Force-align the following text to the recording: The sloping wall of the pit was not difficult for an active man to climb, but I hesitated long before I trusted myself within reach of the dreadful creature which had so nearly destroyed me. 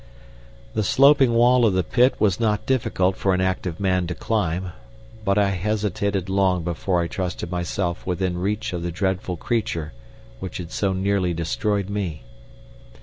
The 0.73 0.81
sloping 0.81 1.35
wall 1.35 1.63
of 1.63 1.75
the 1.75 1.83
pit 1.83 2.15
was 2.17 2.39
not 2.39 2.65
difficult 2.65 3.15
for 3.15 3.35
an 3.35 3.39
active 3.39 3.79
man 3.79 4.07
to 4.07 4.15
climb, 4.15 4.71
but 5.23 5.37
I 5.37 5.49
hesitated 5.51 6.27
long 6.27 6.63
before 6.63 6.99
I 7.01 7.07
trusted 7.07 7.51
myself 7.51 8.03
within 8.07 8.39
reach 8.39 8.73
of 8.73 8.81
the 8.81 8.89
dreadful 8.91 9.37
creature 9.37 9.93
which 10.39 10.57
had 10.57 10.71
so 10.71 10.93
nearly 10.93 11.35
destroyed 11.35 11.87
me. 11.87 12.23